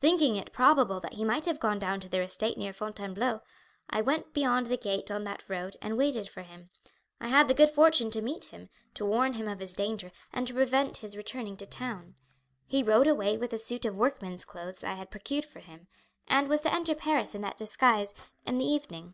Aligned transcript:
Thinking 0.00 0.36
it 0.36 0.54
probable 0.54 1.00
that 1.00 1.12
he 1.12 1.22
might 1.26 1.44
have 1.44 1.60
gone 1.60 1.78
down 1.78 2.00
to 2.00 2.08
their 2.08 2.22
estate 2.22 2.56
near 2.56 2.72
Fontainebleau, 2.72 3.42
I 3.90 4.00
went 4.00 4.28
out 4.28 4.32
beyond 4.32 4.66
the 4.68 4.78
gate 4.78 5.10
on 5.10 5.24
that 5.24 5.50
road 5.50 5.76
and 5.82 5.98
waited 5.98 6.30
for 6.30 6.40
him. 6.40 6.70
I 7.20 7.28
had 7.28 7.46
the 7.46 7.52
good 7.52 7.68
fortune 7.68 8.10
to 8.12 8.22
meet 8.22 8.44
him, 8.44 8.70
to 8.94 9.04
warn 9.04 9.34
him 9.34 9.46
of 9.46 9.58
his 9.58 9.74
danger, 9.76 10.12
and 10.32 10.46
to 10.46 10.54
prevent 10.54 10.96
his 10.96 11.14
returning 11.14 11.58
to 11.58 11.66
town. 11.66 12.14
He 12.66 12.82
rode 12.82 13.06
away 13.06 13.36
with 13.36 13.52
a 13.52 13.58
suit 13.58 13.84
of 13.84 13.98
workman's 13.98 14.46
clothes 14.46 14.82
I 14.82 14.94
had 14.94 15.10
procured 15.10 15.44
for 15.44 15.60
him, 15.60 15.88
and 16.26 16.48
was 16.48 16.62
to 16.62 16.72
enter 16.72 16.94
Paris 16.94 17.34
in 17.34 17.42
that 17.42 17.58
disguise 17.58 18.14
in 18.46 18.56
the 18.56 18.64
evening. 18.64 19.12